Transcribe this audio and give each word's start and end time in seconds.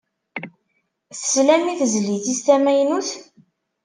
Teslam 1.11 1.63
i 1.71 1.73
tezlit-is 1.79 2.39
tamaynut? 2.45 3.09